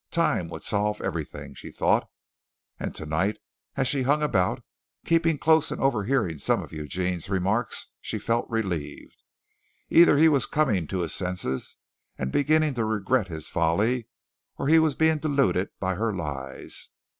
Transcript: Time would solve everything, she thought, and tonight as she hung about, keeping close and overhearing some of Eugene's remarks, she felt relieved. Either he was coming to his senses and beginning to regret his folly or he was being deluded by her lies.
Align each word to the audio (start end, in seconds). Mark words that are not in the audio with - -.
Time 0.09 0.49
would 0.49 0.63
solve 0.63 0.99
everything, 1.01 1.53
she 1.53 1.69
thought, 1.69 2.09
and 2.79 2.95
tonight 2.95 3.37
as 3.75 3.87
she 3.87 4.01
hung 4.01 4.23
about, 4.23 4.63
keeping 5.05 5.37
close 5.37 5.69
and 5.69 5.79
overhearing 5.79 6.39
some 6.39 6.59
of 6.63 6.73
Eugene's 6.73 7.29
remarks, 7.29 7.85
she 8.01 8.17
felt 8.17 8.49
relieved. 8.49 9.21
Either 9.91 10.17
he 10.17 10.27
was 10.27 10.47
coming 10.47 10.87
to 10.87 11.01
his 11.01 11.13
senses 11.13 11.77
and 12.17 12.31
beginning 12.31 12.73
to 12.73 12.83
regret 12.83 13.27
his 13.27 13.47
folly 13.47 14.07
or 14.57 14.67
he 14.67 14.79
was 14.79 14.95
being 14.95 15.19
deluded 15.19 15.69
by 15.79 15.93
her 15.93 16.11
lies. 16.11 16.89